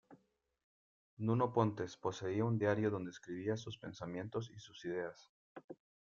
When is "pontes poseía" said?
1.53-2.43